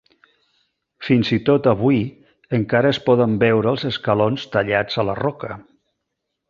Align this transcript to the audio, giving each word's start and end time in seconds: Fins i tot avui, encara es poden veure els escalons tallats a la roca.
Fins 1.07 1.29
i 1.37 1.37
tot 1.49 1.69
avui, 1.73 2.01
encara 2.61 2.95
es 2.95 3.03
poden 3.11 3.39
veure 3.47 3.73
els 3.77 3.87
escalons 3.93 4.51
tallats 4.57 5.03
a 5.05 5.11
la 5.11 5.21
roca. 5.25 5.63